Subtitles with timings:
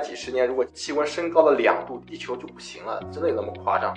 [0.00, 3.94] 来几十年，如果气温升高了两度，地球就不行了，真的有那么夸张？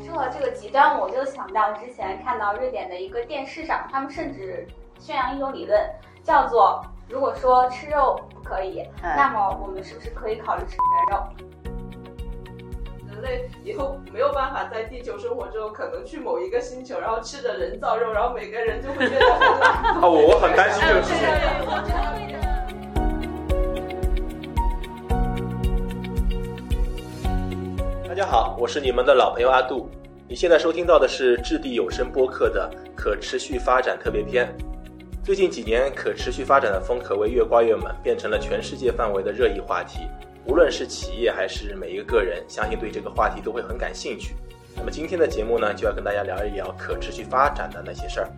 [0.00, 4.66] 说到这个极端，我就想到之前看到瑞典的一个电视上，他们甚至
[4.98, 5.78] 宣扬一种理论，
[6.22, 11.22] 叫做如果说吃肉不可以，那么我们是不是可以考虑吃人肉？
[13.12, 19.70] 人类以后没有办法在地球生活之后，可能去某一个星球，然后吃着人造肉，然后每个人就会变得很 懒。
[19.70, 22.51] 啊，我我很担心这个事情。
[28.12, 29.88] 大家好，我是你们的老朋友阿杜。
[30.28, 34.54] 你现在收听到的是掷地有声播客的可持续发展特别篇。
[35.24, 40.00] 最近几年，可持续发展的风可谓越刮越猛，变成了全世界范围的热议话题。
[40.44, 44.34] 无论是企业还是每一个个人，相信对这个话题都会很感兴趣。
[44.76, 48.28] 那么今天的节目呢，就要跟大家聊一聊可持续发展的那些事儿。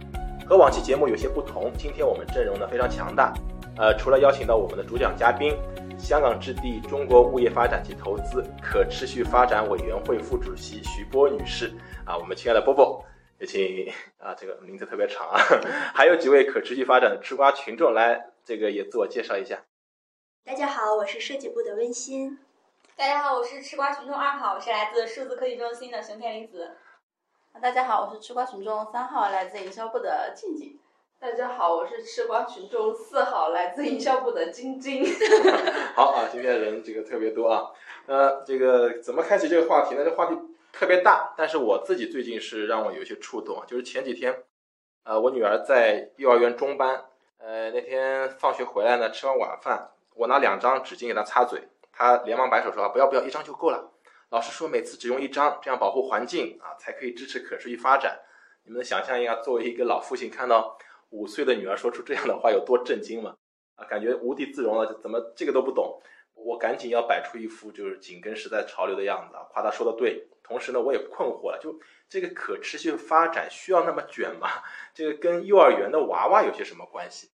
[0.46, 3.34] 和往期节目有些不同，今天我们阵容呢非常强大。
[3.77, 5.57] 呃，除了邀请到我们的主讲嘉宾，
[5.98, 11.73] 香港置地中国物业发展及投资可持续发展委员会副主席徐波女士，
[12.07, 13.04] 啊，我们亲爱的波波，
[13.38, 15.40] 有请啊，这个名字特别长啊，
[15.93, 19.65] 还有几位可持续发展的吃瓜群众来，这个也自我介绍一下。
[20.45, 22.38] 大家好，我是设计部的温馨。
[22.95, 26.76] 大家好，我是吃瓜群众二号，我是来自数字科技中心的熊田玲子。
[27.60, 30.79] 大家好，我是吃瓜群众三号，来自营销部的静静。
[31.24, 35.02] 大家好，我是吃瓜群众四号，来自营销部的晶晶。
[35.96, 37.70] 好啊，今天人这个特别多啊。
[38.04, 40.04] 呃，这个怎么开启这个话题呢？
[40.04, 40.38] 这话题
[40.70, 43.64] 特别大，但是我自己最近是让我有些触动啊。
[43.66, 44.45] 就是前几天，
[45.04, 47.06] 呃，我女儿在幼儿园中班，
[47.38, 49.92] 呃，那天放学回来呢，吃完晚饭。
[50.16, 53.92] 我拿两张纸巾给她擦嘴，她连忙摆手说：“不要不要，一张就够了。”
[54.28, 58.20] 老师说：“每次只用一张，这样保护环境啊，才可以支持可持续发展。”
[58.66, 60.76] 你们能想象一下，作为一个老父亲，看到
[61.15, 63.37] 五岁的女儿说出这样的话，有多震惊吗？
[63.76, 66.03] 啊，感觉无地自容了，怎么这个都不懂？
[66.34, 70.28] 我赶紧要摆出一副就是紧跟时代潮流的样子，夸她说的对。
[70.42, 74.48] 同时呢，我也困惑了，就这个可持续发展需要那么卷吗？
[74.92, 77.31] 这个跟幼儿园的娃娃有些什么关系？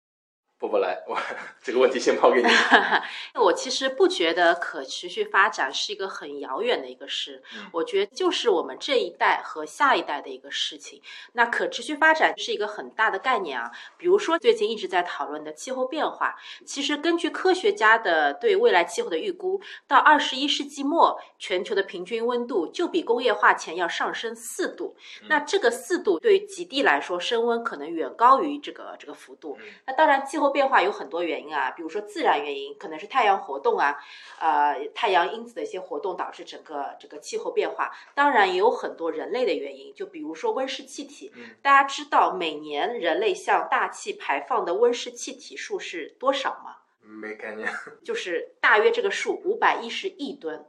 [0.59, 1.17] 波波来，我
[1.63, 2.49] 这个问题先抛给你。
[3.41, 11.01] 我其实不觉得可持续发展是一个很遥远的一个事，我觉得就是我们这一代和下一代的一个事情。
[11.31, 24.97] 那可持续发展是一个很大的概念啊，比如说最近一直在讨论的气候变化，其实根据科学家的对未来气候的预估，到二十一世纪末，全球的平均温度就比工业化前要上升四度。
[25.29, 29.57] 那这个四度对于极地来说，升温可能远高于这个这个幅度。
[29.87, 30.48] 那当然气候。
[30.49, 33.97] 变化有很多原因啊，比如说自然原因，可能是太阳活动啊，
[34.39, 37.91] 呃，太阳因子的一些活动导致整个这个气候变化。
[38.13, 41.31] 当然也有很多人类的原因，就比如说温室气体。
[41.61, 46.77] 大家知道每年人类向大气排放的温室气体数是多少吗？
[47.01, 47.67] 没概念。
[48.03, 50.65] 就是大约这个数，五百一十亿吨。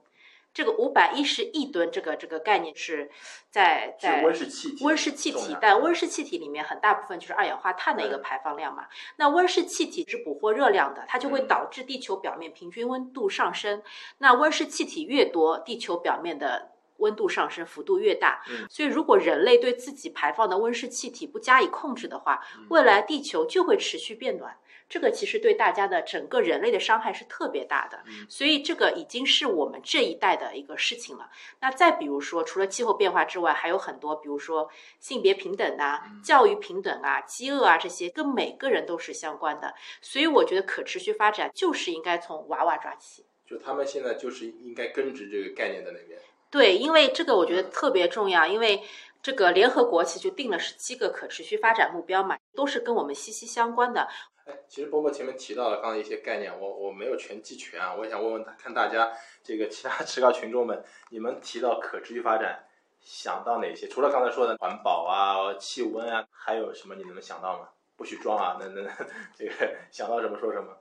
[0.52, 3.10] 这个五百一十亿吨，这个这个概念是
[3.50, 8.86] 在在温室气体，温室气体，但温室气体里面很大部分就是二氧化碳的一个排放量嘛。
[9.16, 13.82] 那温室气体是捕获热量的，它就会导致地球表面平均温度上升。
[14.18, 18.42] 那温室气体越多，地球表面的温度上升幅度越大。
[18.68, 24.56] 所以，如果人类对自己排放的温室气体不加以控制的话，未来地球就会持续变暖。
[24.90, 31.30] 这个其实对大家的整个人类的伤害是特别大的，所以这个已经是我们这一代的一个事情了。
[31.60, 34.68] 那再比如说，除了气候变化之外，还有很多，比如说
[34.98, 39.72] 性别平等啊、教育平等啊、饥饿啊这些，跟每个人都是相关的。
[40.02, 43.24] 所以我觉得可持续发展就是应该从娃娃抓起。
[43.46, 46.18] 就他们现在就是应该根植这个概念在那边。
[46.50, 48.82] 对，因为这个我觉得特别重要，因为
[49.22, 54.08] 这个联合国其实就定了十七个可持续发展目标嘛，都是跟我们息息相关的。
[54.68, 59.10] 其实波波前面提到了刚才一些概念，我我没有全记全啊，我也想问问他，看大家
[59.42, 62.64] 这个其他持高群众们，你们提到可持续发展
[63.00, 63.88] 想到哪些？
[63.88, 67.68] 除了刚才说的环保啊、气温啊，还有什么你能想到吗？
[67.96, 69.52] 不许装啊，那那那这个
[69.90, 70.76] 想到什么说什么。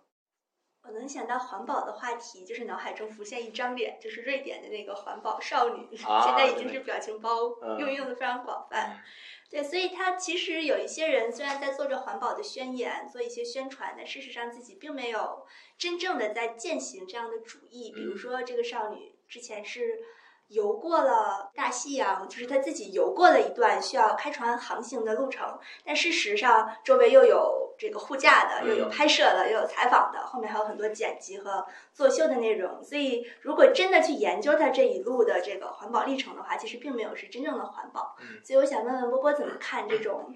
[0.92, 9.02] 我能想到环保的话题，就是脑海中浮现一张脸，就是瑞典的那个环保少女， 现在已经是表情包用用的非常广泛。
[9.50, 15.46] 对，所以他其实有一些人虽然在做着环保的宣言，做一些宣传，但事实上自己并没有
[15.78, 17.92] 真正的在践行这样的主义。
[17.92, 20.00] 比如说，这个少女之前是。
[20.50, 32.84] 游过了大西洋，就是他自己游过了一段需要开船航行的路程，但事实上周围又有这个护驾的，又有拍摄的，又有采访的，后面还有很多剪辑和作秀的内容。
[32.84, 38.16] 所以，如果真的去研究他这一路的这个环保历程的话，其实并没有是真正的环保。
[38.44, 40.36] 所以，我想问问波波怎么看这种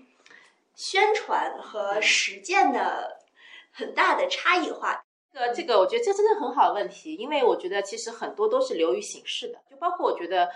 [0.76, 3.18] 宣传和实践的
[3.72, 5.04] 很大的差异化？
[5.34, 10.50] 呃，这个我觉得这真的很好的问题，因为我觉得其实很多都是流于形式的，就包括我觉得，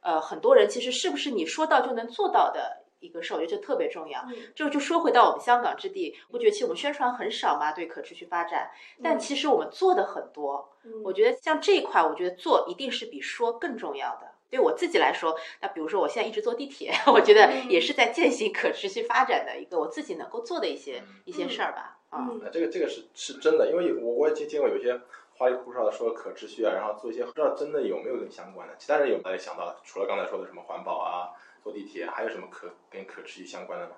[0.00, 4.24] 呃，很多人其实是不是你说到就能做到的一个事，我觉得这特别重要。
[4.54, 8.70] 就就说回到我们香港之地，不觉得其实我们宣传很少嘛，对可持续发展，
[9.02, 10.70] 但其实我们做的很多。
[11.04, 14.29] 我觉得像这一块，我觉得做一定是比说更重要的。
[14.50, 21.98] 对我自己来说，那比如说我现在一直坐地铁， 我觉得也是在践行可持续发展的一个我自己能够做的一些一些事儿吧。
[22.10, 25.00] 啊，这个这个是是真的，因为我我也见见过有些
[25.36, 28.74] 花里胡哨的说可持续啊，然后做一些不知道真的有没有跟相关的。
[28.76, 31.30] 其他人有大家想到，除了刚才说的什么环保啊，
[31.62, 33.94] 坐地铁，还有什么可跟可持续相关的吗？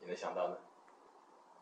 [0.00, 0.60] 你能想到的？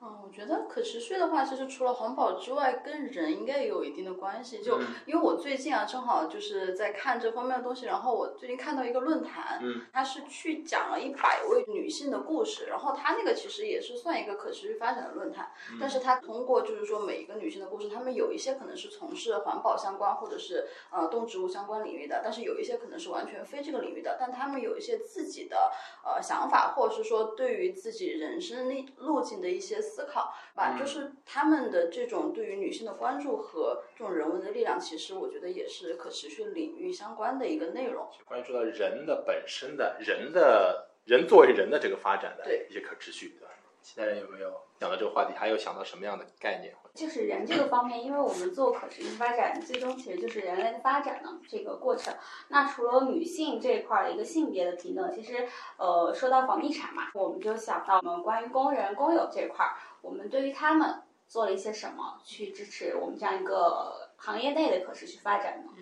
[0.00, 4.60] 嗯，我觉得可持续的话，其实除了环保之外，跟人应该也有一定的关系。
[4.60, 15.50] 就因为我最近啊，正好就是在看这方面的东西，然后我最近看到一个论坛，嗯，它是去讲了一百位女性的故事，然后它那个其实也是算一个可持续发展的论坛，
[15.80, 25.72] 但是它通过就是说每一个女性的故事，她们有一些可能是从事环保相关或者是呃动植物相关领域的，但是有一些可能是完全非这个领域的，但她们有一些自己的
[26.04, 28.68] 呃想法，或者是说对于自己人生
[28.98, 29.83] 路径的一些。
[29.84, 38.08] 思考吧，就是他们的这种对于女性的关注和这种人文的力量，其实我觉得也是可持续领域相关的一个内容。
[38.24, 43.53] 关注到人的本身的人的人作为人的这个发展的一些可持续，对吧？
[43.84, 44.50] 其他人有没有
[44.80, 45.34] 想到这个话题？
[45.36, 46.74] 还有想到什么样的概念？
[46.94, 52.14] 就是人这个方面，因为我们做可持续发展，最终其实就是人类的发展呢这个过程。
[52.48, 55.46] 那除了女性这一块的一个性别的平等，其实
[55.76, 65.72] 呃说到房地产嘛，我们就想到我们关于工人工友这块，我们对于他们做了一些什么去支持我们这样一个行业内的可持续发展呢？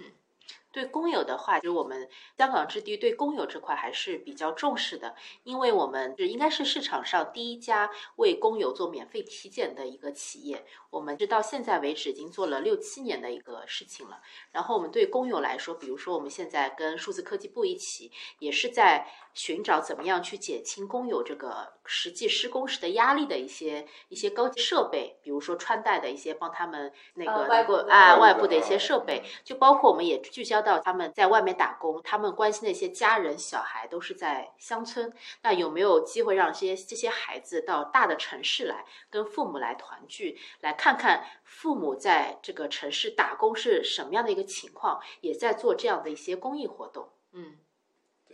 [0.72, 2.08] 对工友的话，就是我们
[2.38, 5.14] 香港置地对工友这块还是比较重视的，
[5.44, 10.64] 因为我们是应该是市场上第一家为工友做免费体检的一个企业。
[10.90, 14.20] 我们是到现在为止已经做了六七年的一个事情了。
[14.50, 30.62] 然后我们对工友来说，比如说我们现在跟数字科技部一起，也是在寻找怎么样去减轻工友这个实际施工时的压力的一些一些高级设备，比如说穿戴的一些帮他们那个能够啊外部的一些设备，就包括我们也聚焦。
[30.62, 35.12] 到他们在外面打工，他们关心的一些家人、小孩都是在乡村。
[35.42, 45.00] 那有没有机会让这些这些孩子到大的城市来，跟父母来团聚，来看看父母在这个城市打工是什么样的一个情况？
[45.20, 47.08] 也在做这样的一些公益活动。
[47.32, 47.56] 嗯，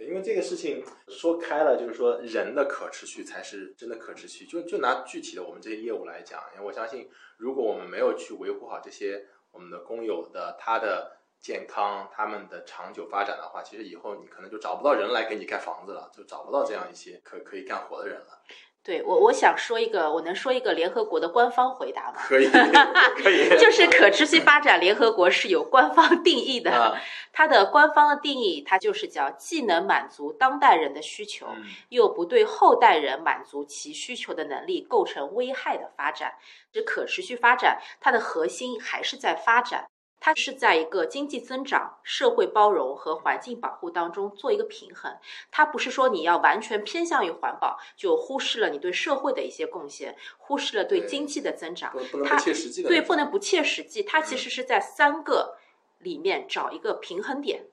[0.01, 4.45] 因为这个事情说开了，就是说人的可持续才是真的可持续。
[4.47, 11.17] 就就拿具体的我们这些业务来讲，因为我相信，如果我们没有去维护好这些我们的工友的他的。
[11.41, 18.43] 健康，他们的长久发展的话，其实以后你可能就找不到人来给你盖房子了，就找不到这样一些可可以干活的人了。
[18.89, 22.15] 对我，我想说一个，我能说一个联合国的官方回答吗？
[22.25, 22.49] 可以，
[23.23, 23.51] 可以。
[23.61, 26.97] 就是可持续发展联合国是有官方定义的，
[27.31, 31.49] 它的官方的定义，它就是叫既能满足当代人的需求，
[31.91, 36.33] 又不对后代人满足其需求的能力构成危害的发展。
[36.73, 39.85] 这可持续发展，它的核心还是在发展。
[40.21, 45.17] 它是在一个经济增长、社会包容和环境保护当中做一个平衡。
[45.51, 51.93] 它不是说你要完全偏向于环保，就忽视了你对社会的一些贡献，忽视了对经济的增长。
[51.93, 52.89] 不能不切实际的。
[52.89, 54.03] 对，不能不切实际。
[54.03, 55.57] 它其实是在三个
[55.99, 57.67] 里面找一个平衡点。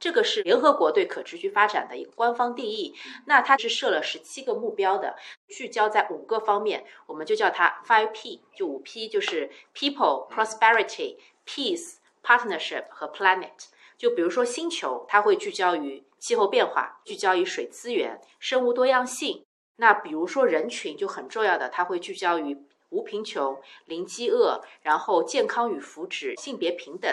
[0.00, 2.94] 这个是联合国对可持续发展的一个官方定义。
[3.26, 5.16] 那它是设了十七个目标的，
[5.48, 11.16] 聚焦在五个方面，我们就叫它 Five P，就五 P，就是 People、Prosperity。
[11.46, 19.44] Peace, partnership 和 planet，就比如说星球，它会聚焦于气候变化，聚焦于水资源、生物多样性。
[19.76, 22.56] 那比如说人群就很重要的，它会聚焦于
[22.90, 27.12] 无贫穷、零饥饿，然后健康与福祉、性别平等。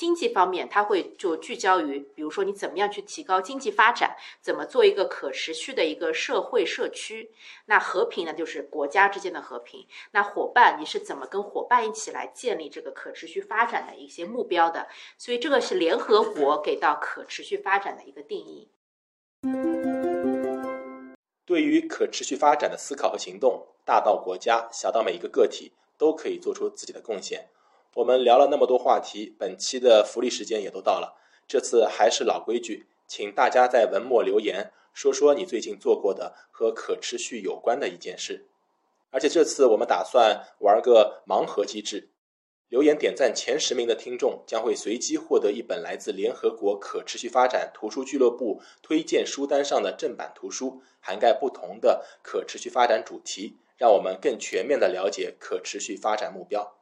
[0.00, 7.30] 经济方面，它会就聚焦于，比如说你怎么样去提高经济发展，怎么做一个可持续的一个社会社区。
[7.66, 9.86] 那和平呢，就是国家之间的和平。
[10.12, 14.88] 那伙伴，你是怎么跟伙伴一起来建立这个可持续发展的一些目标的？
[15.18, 18.70] 所以这个是联合国给到可持续发展的一个定义。
[21.44, 27.50] 对于可持续发展的思考和行动，大到国家，小到每一个个体，都可以做出自己的贡献。
[27.94, 31.16] 我们聊了那么多话题，本期的福利时间也都到了。
[31.48, 38.46] 这次还是老规矩，请大家在文末留言，说说你最近做过的和可持续有关的一件事。
[39.10, 42.10] 而且这次我们打算玩个盲盒机制，
[42.68, 56.72] 留言点赞前十名的听众将会随机获得一本来自联合国可持续发展图书俱乐部推荐书单上的正版图书，涵盖不同的可持续发展主题，让我们更全面地了解可持续发展目标。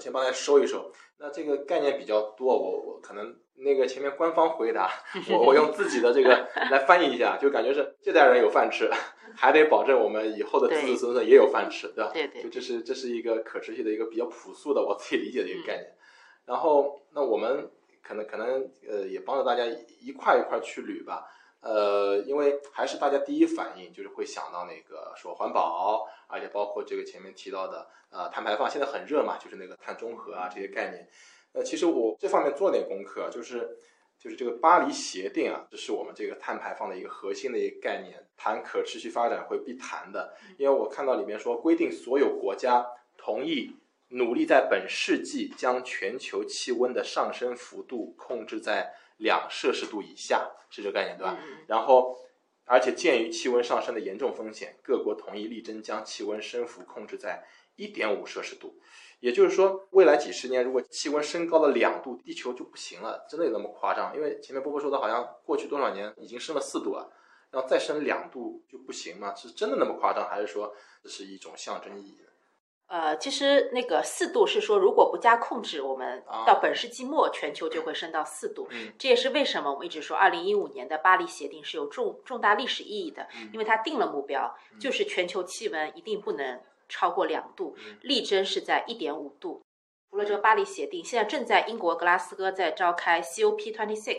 [0.00, 0.90] 我先帮大家收一收。
[1.18, 4.90] 那这个概念比较多，我我可能那个前面官方回答，
[5.30, 8.90] 我我用自己的这个来翻译一下，就感觉是这代人有饭吃，
[9.36, 12.10] 还得保证我们以后的子子孙孙也有饭吃，对吧？
[12.14, 12.42] 对对。
[12.44, 15.86] 就这是这是一个可持续的一个比较朴素的我自己理解的一个概念。
[16.46, 17.70] 然后那我们
[18.02, 19.66] 可能可能呃也帮着大家
[20.00, 21.26] 一块一块去捋吧。
[21.62, 31.06] 呃，因为还是大家第一反应就是会想到那个说环保，而且包括这个前面提到的呃碳排放，现在很热嘛，就是那个碳中和啊这些概念。
[31.52, 33.76] 呃，其实我这方面做点功课，就是
[34.18, 40.34] 就是这个巴黎协定啊，这是我们这个碳排放的一个核心的一个概念，谈可持续发展会必谈的。
[40.56, 42.86] 因为我看到里面说，规定所有国家
[43.18, 43.76] 同意
[44.08, 48.94] 努力在本世纪将全球气温的上升幅度控制在。
[49.20, 51.38] 两摄氏度以下是这个概念，对吧？
[51.68, 52.16] 然后，
[52.64, 57.44] 而且鉴于气温上升的严重风险，各国同意力争将气温升幅控制在
[57.76, 58.74] 一点五摄氏度。
[59.20, 64.16] 也就是说，未来几十年如果气温升高了两度，地球就不行了，真的有那么夸张？
[64.16, 67.12] 因为前面波波说的好像过去多少年已经升了四度了，
[67.50, 69.34] 然后再升两度就不行吗？
[69.34, 72.18] 是真的那么夸张，还是说这是一种象征意义？
[72.90, 78.68] 呃，其实那个四度是说，如果不加控制，我们到本世纪末，全球就会升到四度。
[78.98, 89.62] 这也是为什么我们一直说，二零一五年的巴黎协定是有重重大历史意义的，因为它定了目标，就是全球气温一定不能超过两度，力争是在一点五度。
[90.10, 94.18] 除了这个巴黎协定，现在正在英国格拉斯哥在召开 COP26，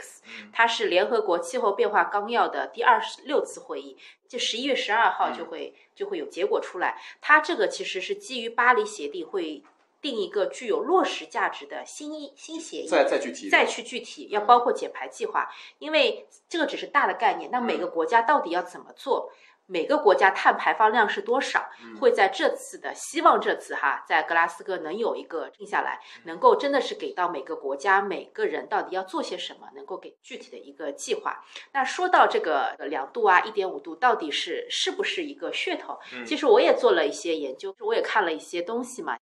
[0.53, 6.97] 它是联合国气候变化纲要的第二十六次会议，就十一月十二号就会就会有结果出来。
[7.19, 9.61] 它这个其实是基于巴黎协定，会
[10.01, 19.29] 定一个具有落实价值的新新协议，再再具体，再去具体，要包括减排计划，因为这个只是大的概念，那每个国家到底要怎么做？
[19.71, 21.69] 每个国家碳排放量是多少？
[21.97, 31.41] 会在这次的希望这次哈，在格拉斯哥能有一个定下来，能够真的是给到每个国家每个人到底要做些什么，能够给具体的一个计划。
[31.71, 35.97] 那说到这个两度啊，一点五度到底是是不是一个噱头？
[36.25, 39.17] 其实我也做了一些研究，我也看了一些东西嘛。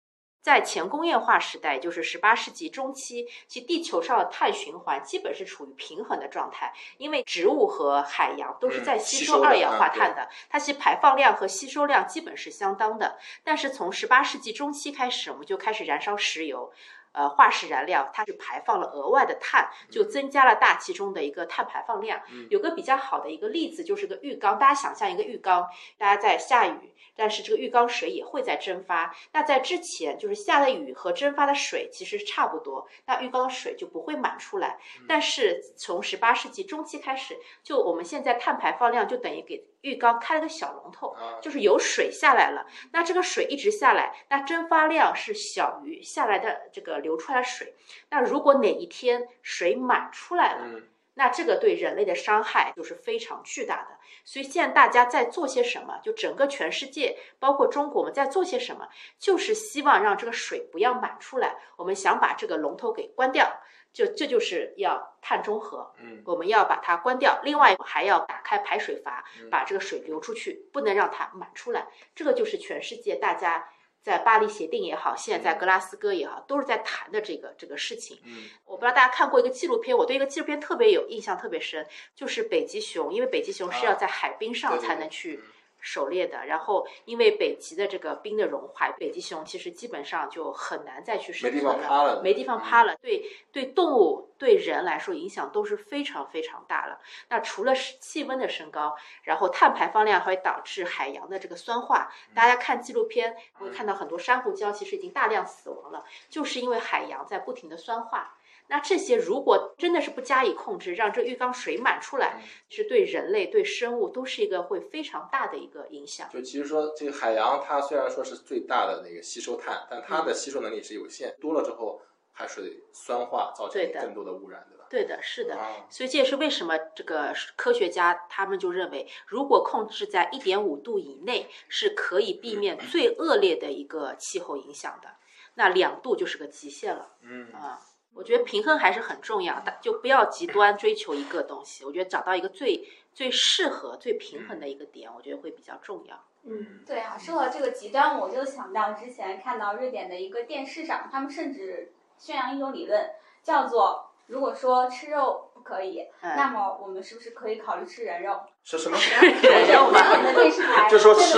[0.47, 13.17] 在前工业化时代，就是十八世纪中期，其地球上的碳循环基本是处于平衡的状态，因为植物和海洋都是在吸收二氧化碳的，它其排放量和吸收量基本是相当的。
[13.43, 16.71] 但是从十八世纪中期开始，我们就开始燃烧石油。
[17.17, 22.21] 呃，化石燃料它是排放了额外的碳，就增加了大气中的一个碳排放量。
[22.51, 29.15] 有个比较好的一个例子就是个浴缸，大家想象一个浴缸，大家在下雨，但是这个浴缸水也会在蒸发。
[29.31, 34.77] 那在之前，就是下的雨和蒸发的水其实差不多，那浴缸的水就不会满出来。
[35.07, 39.65] 但是从十八世纪中期开始，就我们现在碳排放量就等于给。
[39.87, 42.67] 浴缸开了个小龙头，就是有水下来了。
[42.91, 47.73] 那这个水一直下来，那蒸发量是小于下来的这个流出来的水。
[48.09, 50.81] 那如果哪一天水满出来了，
[51.13, 53.97] 那这个对人类的伤害就是非常巨大的。
[54.23, 55.99] 所以现在大家在做些什么？
[56.03, 58.87] 就整个全世界，包括中国，我们在做些什么？
[59.17, 61.55] 就是希望让这个水不要满出来。
[61.77, 63.61] 我们想把这个龙头给关掉。
[63.93, 71.87] 就这就是要碳中和，嗯，我们要把它关掉，另外还要打开排水阀，把这个水流出去，不能让它满出来。
[72.13, 73.69] 这个就是全世界大家
[74.03, 78.19] 在巴黎协定也好，现在在格拉斯哥也好，都是在谈的这个这个事情。
[78.23, 85.39] 嗯，我不知道大家看过一个纪录片，我对一个纪录片特别有印象，特别深，就是北极熊，因为北极熊是要在海冰上才能去。
[85.79, 92.95] 狩猎的，然后因为北极的这个冰的融化，北极熊其实基本上就很难再去生存了，没地方趴了。
[93.01, 96.99] 对对，动物对人来说影响都是非常非常大了。
[97.29, 102.11] 那除了气温的升高，然后碳排放量还会导致海洋的这个酸化。
[102.35, 108.36] 大家看纪录片会看到很多珊瑚礁其实已经大量死亡了，就是因为海洋在不停的酸化。
[108.69, 116.29] 那这些如果真的是不加以控制，让这浴缸水满出来，是对人类、对生物都是一个会非常大的一个影响。
[116.29, 122.01] 就其实说，这个海洋它虽然说是最大的那个吸收碳，但它的吸收能力是有限，多了之后
[122.33, 124.85] 海水酸化，造成更多的污染，对吧？
[124.89, 125.57] 对的，是的。
[125.89, 135.09] 所以这也是为什么这个科学家他们就认为，如果控制在一点五度以内，是可以避免最恶劣的一个气候影响的。
[135.55, 137.13] 那两度就是个极限了。
[137.21, 137.79] 嗯啊。
[138.17, 141.85] 我觉得平衡还是很重要的，就不要极端追求一个东西。
[141.85, 146.19] 我觉得找到一个最最适合、最平衡的一个点，我觉得会比较重要。
[146.43, 153.09] 嗯，对啊，说到这个极端，我就想到之前看到瑞典的一个电视上，他们甚至宣扬一种理论，
[153.43, 158.39] 叫做如果说吃肉不可以，那么我们是不是可以考虑吃人肉？
[158.63, 158.97] 是什么？
[158.97, 159.99] 人肉吗？
[160.23, 160.87] 的电视台。
[160.89, 161.33] 这说吃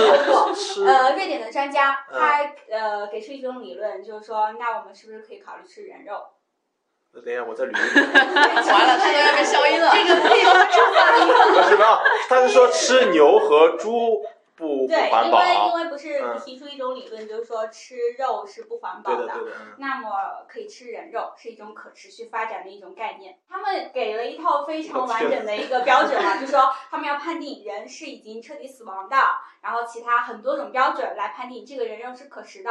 [0.54, 6.24] 吃呃，瑞典的专家他呃给出一种理论，就是说，那我们是不是可以考虑吃人肉？
[7.12, 7.72] 那等一下，我再捋一捋。
[8.72, 9.90] 完了，他都要被消音了。
[9.92, 11.62] 这个可以说话。
[11.68, 12.02] 什么？
[12.28, 14.24] 他是说吃牛和猪。
[14.56, 19.32] 不对，因为因为不是提出一种理论，就是说吃肉是不环保的。
[19.78, 20.10] 那么
[20.46, 23.38] 可以吃人肉，是一种可持续发展的一种概念。
[23.48, 29.16] 他们给了一套非常完整的一个标准嘛， 就是说他们要判定人是已经彻底死亡的，
[29.62, 32.70] 然后其他很多种标准来判定这个人肉是可食的。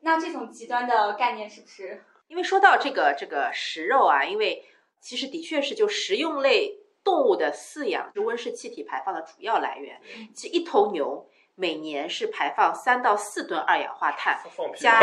[0.00, 2.04] 那这种极端的概念是不是？
[2.28, 4.64] 因为说到这个这个食肉啊，因为
[5.00, 6.78] 其实的确是就食用类。
[7.06, 10.00] 动物的饲养是温室气体排放的主要来源。
[10.34, 14.38] 其实一头牛每年是排放三到四吨二氧化碳，
[14.76, 15.00] 加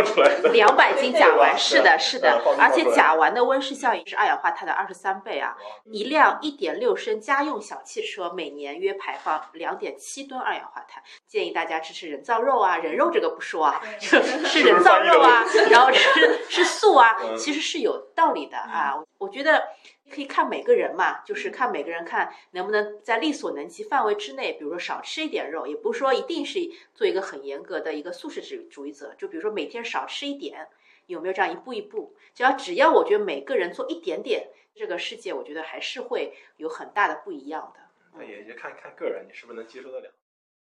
[0.52, 1.58] 两百斤甲烷。
[1.58, 5.58] 是的，是的，而且甲烷的温室效应是二氧化碳的二十三倍啊！
[5.86, 11.02] 一辆一点六升家用小汽车每年约排放两点七吨二氧化碳。
[11.28, 18.94] 建议大家吃吃人造肉啊，人肉这个不说啊， 吃人造肉啊，然后吃吃素啊，其实是有道理的啊。
[19.18, 19.64] 我觉得。
[20.10, 26.60] 可以看每个人嘛，就是看每个人看能不能在力所能及范围之内，比如说少吃一点肉，也不是说一定是
[26.94, 30.68] 做一个很严格的一个素食主主义者，就比如说每天少吃一点，
[31.08, 32.16] 有没有这样一步一步？
[32.36, 37.82] 只要只要我觉得每个人做一点点，这个世界我觉得还是会有很大的不一样的。
[38.16, 40.12] 那也就看看个人，你是不是能接受得了。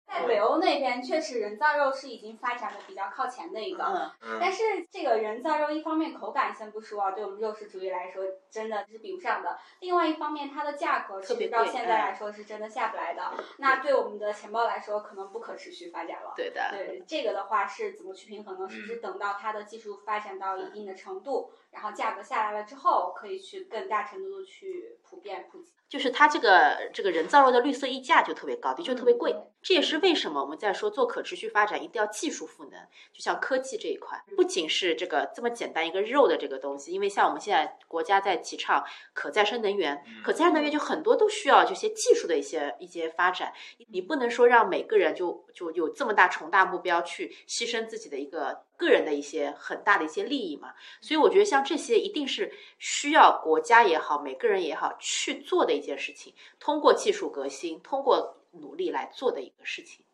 [0.08, 9.58] 在北欧那边，确实人造肉是已经发展的比较靠前的一个，但是这个人造肉一方面口感先不说啊，对我们肉食主义来说真的是比不上的。
[9.80, 13.34] 另外一方面，它的价格其实到现在来说是真的下不来的。
[13.58, 16.34] 那对我们的钱包来说，可能不可持续发展了。
[16.36, 18.70] 对的，对这个的话是怎么去平衡呢？
[18.70, 25.72] 是不是等到它的技术发展到一定的程度，然后价格下来了之后，可以去更大程度的去普遍普及？
[25.88, 29.36] 就是它这个这个人造肉的绿色溢价就特别高，的确特别贵。
[29.62, 32.80] 这也是为什么我们在说做可持续发展一定要技术赋能。
[33.14, 43.54] 就像科技这一块，不仅是这个这么简单一个肉的这个东西，因为像我们现在国家在提倡可再生能源，可再生能源就很多都需要这些技术的一些一些发展。
[43.90, 48.64] 你不能说让每个人就就有这么大重大目标去牺牲自己的一个。
[48.82, 60.06] 个人的一些很大的一些利益嘛，所以我觉得像这些一定是需要国家也好，每个人也好去做的一件事情，通过技术革新，通过努力来做的一个事情。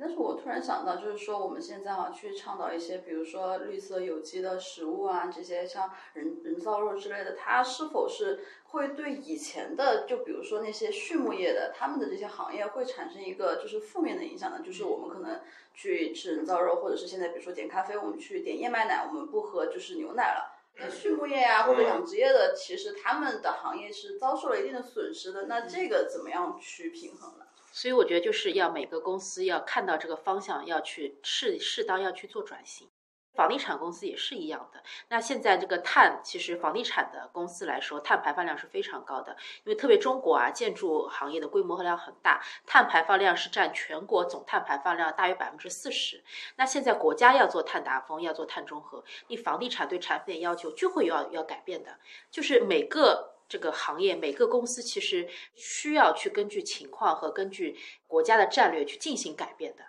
[0.00, 14.60] 但是我突然想到，就是说我们现在啊，去倡导一些，比如说绿色有机的食物啊，这些像人人造肉之类的，它是否是会对以前的，就比如说那些畜牧业的，他们的这些行业会产生一个就是负面的影响呢？
[14.64, 15.40] 就是我们可能
[15.74, 20.54] 去吃人造肉，或者是现在比如说点咖啡，我们去点燕麦奶，我们不喝就是牛奶了。
[20.76, 25.46] 那畜牧业呀或者养殖业的，其实他们的行业是遭受了一定的损失的。
[25.46, 27.46] 那这个怎么样去平衡呢？
[27.80, 32.90] 所以我觉得就是要每个公司要看到这个方向，要去适适当要去做转型。
[33.36, 34.82] 房地产公司也是一样的。
[35.10, 39.36] 那现在这个碳，其实房地产的公司来说，碳排放量是非常高的。
[39.62, 46.24] 因为特别中国啊，建筑行业的规模和量很大，碳排放量是占全国总碳排放量大约百分之四十。
[46.56, 52.00] 那现在国家要做碳达峰，要做碳中和，你房地产对产品的要求就会要要改变的，
[52.32, 53.37] 就是每个。
[53.48, 59.84] 这个行业每个公司其实需要去根据情况和根据国家的战略去进行改变的，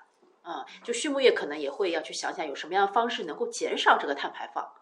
[0.49, 4.73] 啊，就畜牧业可能也会要去想想有什么样的方式能够减少这个碳排放。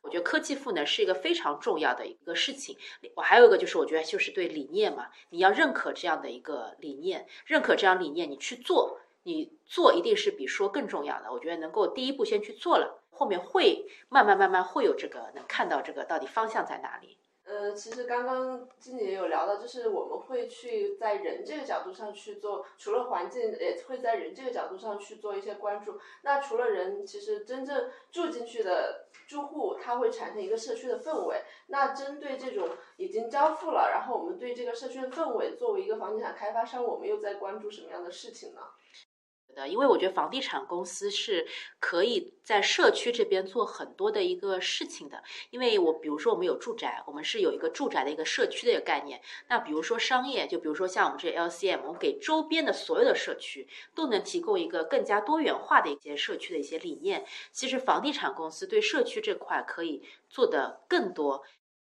[0.00, 2.78] 我觉得科技赋能是一个非常重要的一个事情。
[3.16, 11.32] 我还有一个就是，我觉得就是对理念嘛，你要认可这样的一个理念，认可这样理念，你去做，你做一定是比说更重要的。
[11.32, 17.18] 我觉得能够第一步先去做了，后面会慢慢慢慢会有这个能看到这个到底方向在哪里。
[17.48, 25.98] 呃，其实刚刚经理也有聊到，就是我们会去在人这个角度上去做，除了环境，也会在人这个角度上去做一些关注。
[26.20, 31.42] 那除了人，其实真正住进去的住户，他会产生一个社区的氛围。
[31.68, 38.60] 那针对这种已经交付了，然后我们对这个社区的氛围，作为一个房地产开发商，我们又在关注什么样的事情呢？
[39.66, 41.46] 因为我觉得房地产公司是
[41.80, 45.22] 可以在社区这边做很多的一个事情的。
[45.50, 49.20] 因为我比如说我们有住宅，我们是有一个住宅的一个社区的一个概念。
[49.48, 57.24] 那比如说商业，就比如说像我们这 LCM，我们给周边的所有的社区都能提供一个更加多元化的一些社区的一些理念。
[57.50, 61.42] 其实房地产公司对社区这块可以做的更多。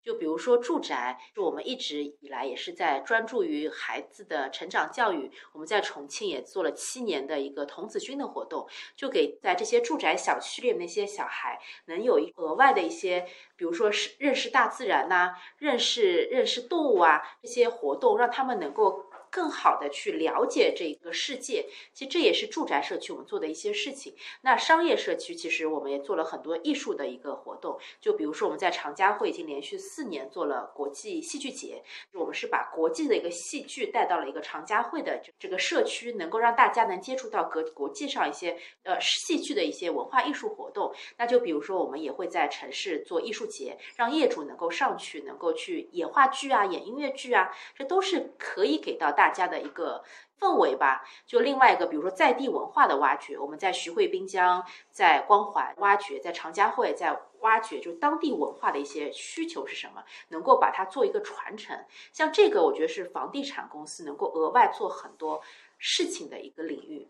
[0.04, 5.30] 就比如说住宅，就我们一直以来也是在专注于孩子的成长教育。
[5.52, 19.06] 我们在重庆也做了七年的一个童子军的活动，就给在这些住宅小区里那些小孩能有一额外的一些，比如说是认识大自然呐，认识认识动物啊这些活动，让他们能够。
[19.34, 21.66] 更好的去了解这个世界。
[21.92, 24.14] 其实这也是住宅社区我们做的一些事情。
[24.42, 40.94] 那商业社区其实我们也做了很多艺术的一个活动，就比如说我们在长嘉汇已经连续四年做了国际戏剧节，我们是把国际的一个戏剧带到了一个长嘉汇的这个社区，能够让大家能接触到国国际上一些呃戏剧的一些文化艺术活动。
[41.18, 50.02] 那就比如说我们也会在城市做艺术节，让业主能够上去，能够去演话剧啊，演音乐剧啊，这都是可以给到大家的一个
[50.38, 51.04] 氛围吧。
[51.26, 61.84] 就另外一个，比如说在地文化的挖掘，我们在徐汇滨江、在光环挖掘，在长嘉汇在挖掘，就当地文化的一些需求是什么，能够把它做一个传承。
[62.12, 65.42] 像这个，我觉得是房地产公司能够额外做很多
[65.78, 67.08] 事情的一个领域，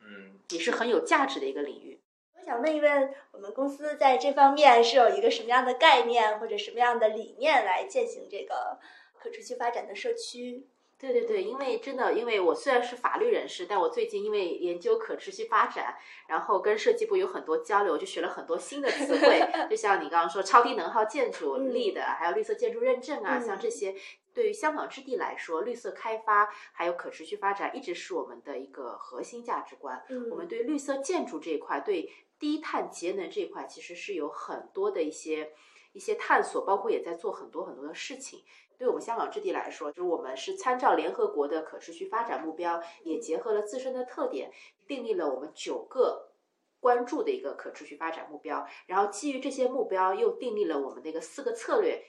[0.00, 2.00] 嗯，也是很有价值的一个领域。
[2.36, 8.78] 我想问一问，我们公司在这方面是有一个什么样的概念或者什么样的理念来践行这个
[9.18, 10.66] 可持续发展的社区？
[11.00, 15.96] 对对对，因为真的，因为我虽然是法律人士，但我最近因为研究可持续发展，
[16.28, 19.40] 然后跟设计部有很多交流，就学了很多新的词汇。
[19.70, 23.94] 就像你刚刚说超低能耗建筑立的，还有绿色建筑认证啊，像这些，
[24.34, 30.04] 对于香港置地来说，绿色开发还有可持续发展一直是我们的一个核心价值观。
[30.30, 35.52] 我们对绿色建筑这一块，对低碳节能这一块其实是有很多的一些
[35.92, 38.44] 一些探索，包括也在做很多很多的事情。
[38.80, 44.50] 对我们香港置地来说，就是我们是参照联合国的可持续发展目标，也结合了自身的特点，
[44.88, 46.32] 订立了我们九个
[46.80, 48.66] 关注的一个可持续发展目标。
[48.86, 52.02] 然后基于这些目标，又订立了我们的一个四个策略。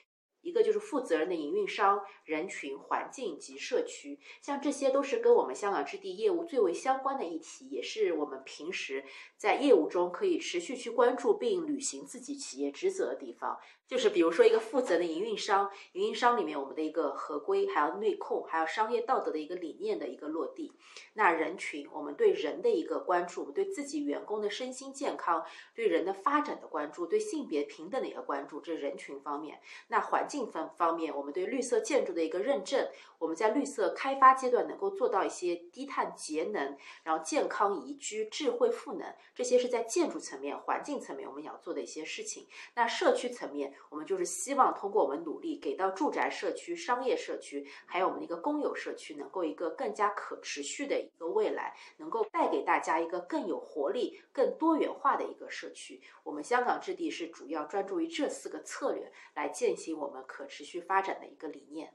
[0.43, 9.05] 一个就是负责任的营运商、人群、环境及社区，像这些都是跟我们香港置地业务最为相关的议题，也是我们平时
[9.38, 13.60] 在业务中可以持续去关注并履行自己企业职责的地方。
[13.91, 20.71] 就是比如说一个负责的营运商，营运商里面我们的一个合规，还有内控，还有商业道德的一个理念的一个落地。
[21.15, 25.43] 那人群，我们对人的一个关注，我们对自己员工的身心健康、
[25.75, 29.60] 对人的发展的关注，对性别平等的一个关注，这是人群方面。
[29.89, 32.88] 那环境方方面，我们对绿色建筑的一个认证，
[33.19, 42.47] 我们在绿色开发阶段能够做到一些低碳节能，然后健康宜居、智慧赋能，这些是在建筑层面、环境层面我们要做的一些事情。
[42.75, 56.02] 那社区层面，我们就是希望通过我们努力，给到住宅社区、商业社区，还有我们的一个公有社区，能够一个更加可持续的一个未来，能够带给大家一个更有活力、更多元化的一个社区。
[56.24, 61.94] 我们香港置地是主要专注于这四个策略来践行我们可持续发展的一个理念。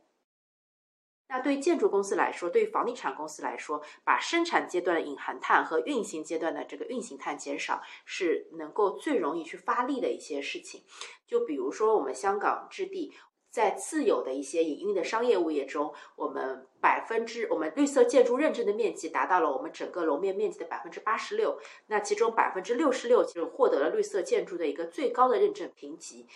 [1.29, 10.85] 那对建筑公司来说，对房地产公司来说，把生产阶段的隐含碳和运行阶段的这个运行碳减少，是能够最容易去发力的一些事情。
[11.27, 13.13] 就比如说我们香港置地。
[13.57, 26.27] 在自有的一些营运的商业物业中，我们百分之我们绿色建筑认证的面积达到了我们整个楼面面积的百分之八十六，那其中百分之六十六就获得了绿色建筑的一个最高的认证评级。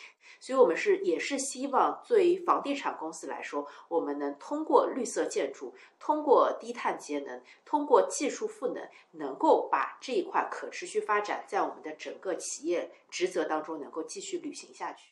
[0.40, 15.10] 所以，我们是也是希望，对于房地产公司来说，我们能通过绿色建筑，通过低碳节能，通过技术赋能，能够把这一块可持续发展在我们的整个企业职责当中能够继续履行下去。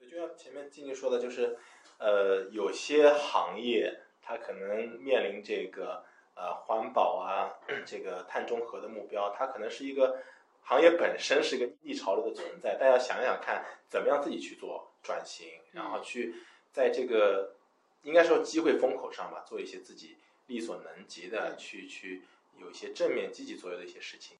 [0.00, 1.56] 就像前面静静说的，就是，
[1.98, 7.52] 呃，有些行业它可能面临这个呃环保啊，
[7.84, 10.18] 这个碳中和的目标，它可能是一个
[10.62, 16.34] 行业本身是一个逆潮流的存在，但要想想看，怎么样自己去做转型，然后去
[16.72, 17.54] 在这个
[18.02, 22.22] 应该说机会风口上吧，做一些自己力所能及的，去去
[22.56, 24.36] 有一些正面积极作用的一些事情。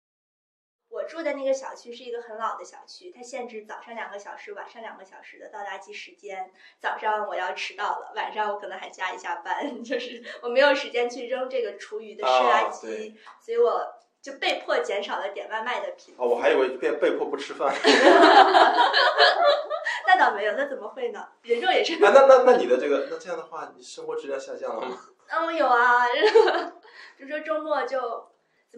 [0.90, 6.50] 我住的那个小区是一个很老的小区，它限制早上两个小时、晚上两个小时的到达机时间。
[6.80, 13.86] 早上我要迟到了，晚上我可能还加一下班， 就是我没有时间去扔这个厨余的湿垃圾，所以我
[14.22, 16.18] 就被迫减少了点外卖的频率。
[16.18, 17.72] 哦，我还以为被被迫不吃饭。
[20.06, 21.28] 那倒没有，那怎么会呢？
[21.42, 21.94] 人肉也是。
[22.02, 24.98] 啊，那那那你的这个，那这样的话，你生活质量下降了吗？
[25.28, 26.06] 嗯，有啊，
[27.18, 28.26] 就说周末就。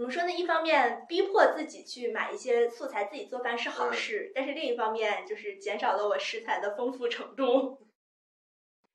[0.00, 0.32] 怎么说呢？
[0.32, 7.78] 一方面逼迫自己去买一些素材自己做饭是好事，但是另一方面就是减少了我食材的丰富程度。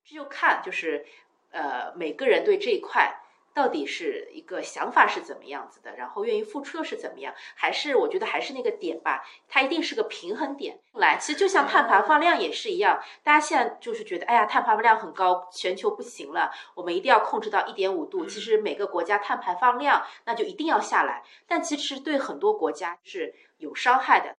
[0.04, 1.06] 这就看就是，
[1.52, 3.22] 呃，每个人对这一块。
[3.56, 7.34] 到底是一个想法是怎么样子的，然后愿意付出的是怎么样？
[7.56, 10.82] 还是我觉得还是那个点吧，它一定是个平衡点。
[10.92, 18.26] 来，其实就像碳排放量也是一样，大家现在就是觉得，哎呀，碳排放量很高，全球不行了，我们一定要控制到一点五度。
[18.26, 24.36] 其实每个国家碳排放量那就一定要下来，但其实对很多国家是有伤害的。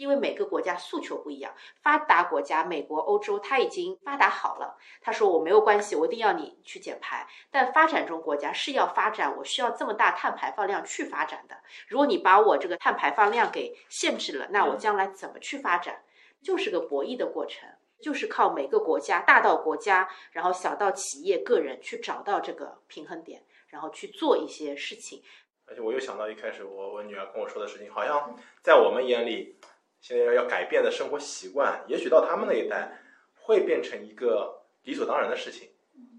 [0.00, 1.54] 因为每个国家诉求不一样。
[1.82, 7.28] 发达国家，美国、欧洲，它已经发达好了，他说我没有关系，我一定要你去减排。
[7.50, 11.56] 但发展中国家是要发展，我需要这么大碳排放量去发展的。
[11.86, 16.02] 如果你把我这个碳排放量给限制了，那我将来怎么去发展？
[16.42, 17.68] 就是个博弈的过程，
[18.00, 25.22] 就是靠每个国家，大到国家，然后小到企业、个人去找到这个平衡点，然后去做一些事情。
[25.66, 29.56] 而且我又想到一开始我我女儿跟我说的事情，好像在我们眼里，
[30.00, 32.98] 现在要要改变的生活习惯，也许到他们那一代
[33.34, 35.70] 会变成一个理所当然的事情，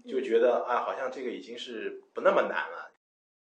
[0.06, 2.92] 就觉得啊，好像这个已经是不那么难了。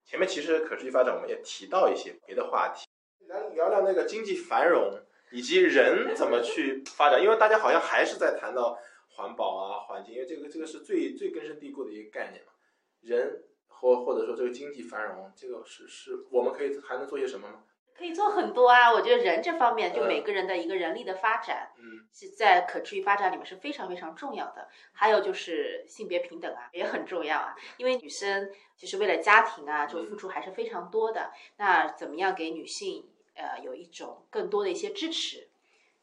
[0.06, 2.88] 前面其实可持续发展我们也提到一些别的话题，
[3.28, 5.00] 来聊聊那个经济繁荣
[5.32, 8.78] 以及人怎么去发展，因为大家好像还是在谈到
[9.10, 12.52] 环保啊、环境，因为这个这个是最最根深蒂固的一个概念嘛，
[13.02, 13.44] 人。
[13.82, 17.63] 或或者说这个经济繁荣，这个是是我们可以还能做些什么吗？
[18.00, 18.90] 可以做很多啊！
[18.92, 24.70] 我觉得人这方面，就每个人的一个人力的发展，嗯，是在可持续发展里面是非常非常重要的。
[24.94, 27.54] 还有就是性别平等啊，也很重要啊。
[27.76, 31.32] 因为女生其实为了家庭啊，就付出还是非常多的。
[31.58, 35.50] 那怎么样给女性呃有一种更多的一些支持？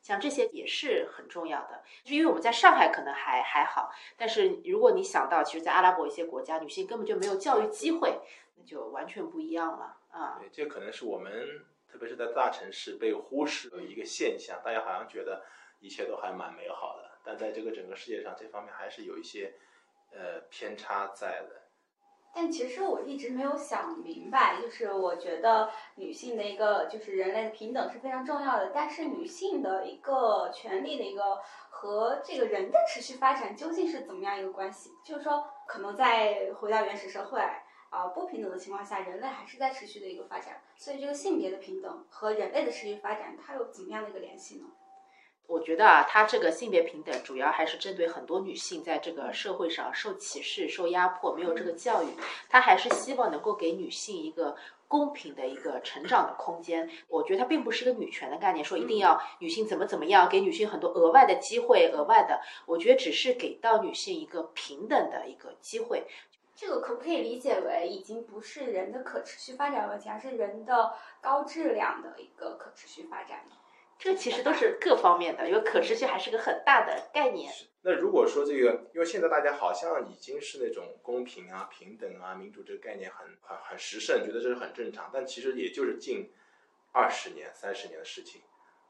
[0.02, 8.20] 像这些也是很重要的，就因为我们在上海可能还还好，但是如果你想到，其实，在阿拉伯一些国家，女性根本就没有教育机会，
[8.54, 10.38] 那就完全不一样了啊。
[10.38, 11.64] 对，这可能是我们
[11.96, 15.42] 特别是在大城市被忽视的一个现象，大家好像觉得
[15.80, 19.54] 一切都还蛮美好的，但在这个整个世界上，这方面还是有一些
[20.12, 21.62] 呃偏差在的。
[22.34, 31.38] 但其实我一直没有想明白，就是我觉得女性的一个就是人类的平等是非常重要的，但是女性的一个权利的一个
[31.70, 34.90] 和这个人的持续发展究竟是怎么样一个关系？
[35.02, 37.40] 就是说，可能在回到原始社会
[37.96, 44.66] 啊不平等的情况下，人类还是在持续的一个发展，所以这个性别的平等和人类的持续发展，它有怎么样的一个联系呢？
[45.46, 52.08] 我觉得啊，它这个性别平等主要还是针对很多女性在这个社会上受歧视、受压迫，没有这个教育，
[52.50, 54.56] 它还是希望能够给女性一个
[54.88, 56.90] 公平的一个成长的空间。
[57.08, 66.06] 我觉得它并不是一个女权的概念，说一定要女性怎么怎么样，给女性很多额外的机会，额外的，我觉得只是给到女性一个平等的一个机会。
[66.56, 73.56] 这个可不可以理解为，已经不是人的可持续发展问题，而是人的高质量的一个可持续发展呢？
[73.98, 77.52] 这其实都是各方面的，因为可持续还是个很大的概念。
[77.82, 86.30] 那如果说这个，因为现在大家好像已经是那种公平啊、平等啊、民主这个概念很很很时盛，觉得这是很正常，但其实也就是近
[86.92, 88.42] 二十年、三十年的事情。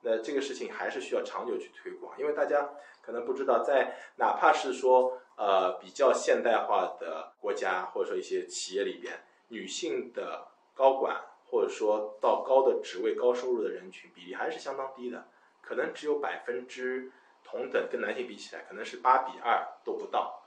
[0.03, 2.69] 那这个事情还是需要长久去推广，因为大家
[3.03, 11.23] 可能不知道，在哪怕是说呃比较现代化的国家或者说一些企业里边，女性的高管。
[11.49, 15.29] 或者说到高的职位、高收入的人群比例还是相当低的，
[15.63, 17.13] 可能只有百分之
[17.45, 20.43] 同等，跟男性比起来可能是八比二都不到，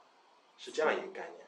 [0.57, 1.47] 是这样一个概念。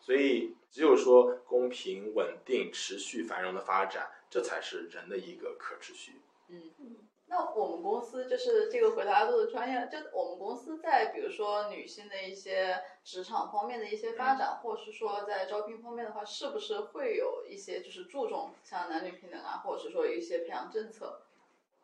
[0.00, 6.20] 所以只有说公平、稳定、持续繁荣的发展，这才是人的一个可持续。
[6.48, 6.96] 嗯嗯。
[7.30, 21.20] 那我们公司就是这个回答做的专业，就我们公司在比如说女性的一些职场方面的一些发展，或者是说在招聘方面的话，是不是会有一些就是注重像男女平等啊，或者是说一些培养政策？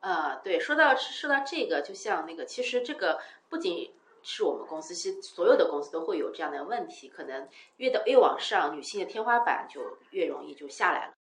[0.01, 11.13] 呃，对，说到说到这个，就像那个，其实这个不仅是我们公司，其实所有的公司都会有这样的问题，可能越到越往上，女性的天花板就越容易就下来了。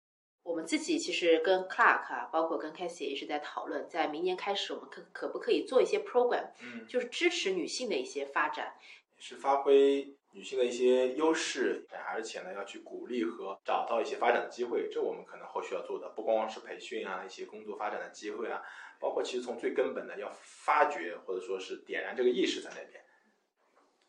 [0.44, 8.74] 我们自己其实跟 Clark 啊，包括跟 c a s i e 也是在讨论，在明年开始，我们可可不可以做一些 program，嗯，就是支持女性的一些发展，
[9.18, 18.62] 是发挥女性的一些优势，而且呢要去鼓励和找到一些发展的机会，这我们可能后续要做的，不光光是培训啊，一些工作发展的机会啊，
[19.00, 23.02] 包括其实从最根本的要发掘或者说是点燃这个意识在那边。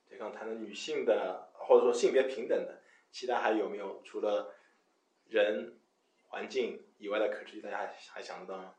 [0.09, 4.01] 这刚谈的女性的或者说性别平等的，其他还有没有？
[4.03, 4.53] 除了
[5.29, 5.74] 人。
[6.35, 8.71] 环境以外的可持续，大家还还想得到吗？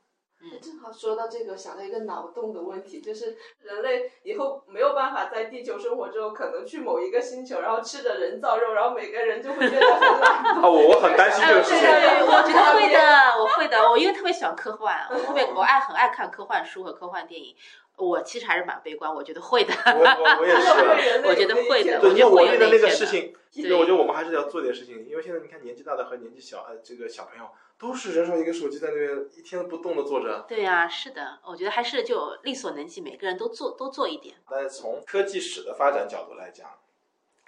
[0.42, 10.44] 嗯，正好说到这个，想到一个脑洞的问题，就是人类以后没有办法在地球生活之后，可能去某一个星球，然后吃着人造肉，然后每个人就会变得很懒。
[10.60, 11.88] 啊，我我很担心这个事情。
[11.88, 13.00] 我觉得会的，
[13.40, 17.56] 我会的，我因为特别喜欢科幻，我特别我爱很爱看科幻书和科幻电影。
[17.96, 19.72] 我其实还是蛮悲观，我觉得会的。
[19.86, 22.00] 我我我也是， 我觉得会的。
[22.00, 30.44] 对，因为我为了那个事情，对，我觉得我们还是要做点事情，因为现在你看年纪大的和年纪小，呃，这个小朋友都是人手一个手机在那边一天不动的坐着。
[30.46, 34.36] 对呀，是的，我觉得还是就力所能及，每个人都做都做一点。
[34.50, 36.68] 但是从科技史的发展角度来讲，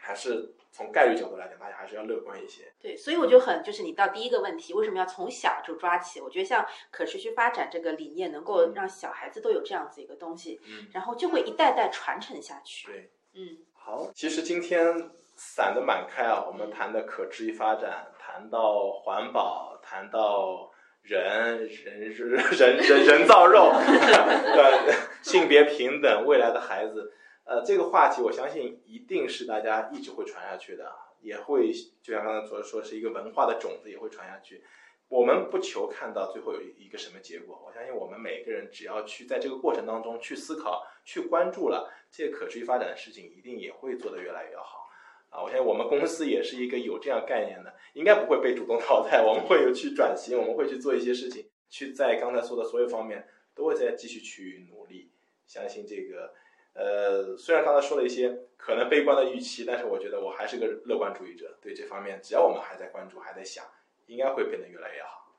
[0.09, 2.73] 还是从概率角度来讲，大家还是要乐观一些。
[2.81, 6.18] 对，所以我就很就是你到第一个问题，为什么要从小就抓起？
[6.23, 12.87] 我觉得像可持续发展这个理念，能够让小孩子都有这样子一个东西，嗯，然后就会一代代传承下去。
[12.87, 20.73] 对，嗯，好，其实今天散的蛮开啊，我们谈的可持续发展，谈到环保，谈到。
[21.01, 27.11] 人人人人人造肉， 对性别平等，未来的孩子，
[27.49, 34.63] 呃，这个话题我相信一定是大家一直会传下去的，也会就像刚才所说，是一个文化的种子，也会传下去。
[35.09, 44.87] 我们不求看到最后有一个什么结果，我相信我们每个人只要去在这个过程当中去思考、去关注了，这些可持续发展的事情，一定也会做得越来越好。
[45.31, 49.25] 啊，我相信我们公司也是一个有这样概念的，应该不会被主动淘汰。
[49.25, 55.11] 我们会有去转型，我们会去做一些事情，去在刚才说的所有方面都会再继续去努力。
[55.47, 56.35] 相信这个，
[56.79, 61.59] 呃，虽然刚才说了一些可能悲观的预期，但是我觉得我还是个乐观主义者。
[61.61, 63.64] 对这方面，只要我们还在关注，还在想，
[64.07, 65.35] 应该会变得越来越好。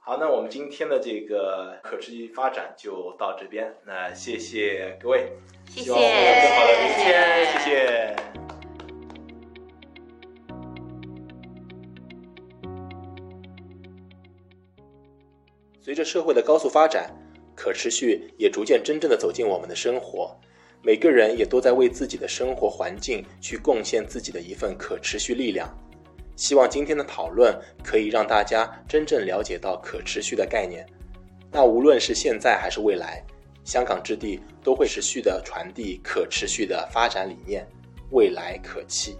[0.00, 3.76] 好，那我们今天的这个可持续发展就到这边。
[3.86, 5.30] 那谢谢各位，
[5.68, 8.16] 谢谢，更好的明天，谢谢。
[15.80, 17.14] 随着社会的高速发展，
[17.64, 20.38] 可持续也逐渐真正的走进我们的生活，
[20.82, 25.66] 每个人也都在为自己的生活环境去贡献自己的一份可持续力量。
[26.36, 30.84] 希望今天的讨论可以让大家真正了解到可持续的概念。
[31.50, 33.24] 那无论是现在还是未来，
[33.64, 37.66] 香港置地都会持续的传递可持续的发展理念，
[38.10, 39.16] 未来可期。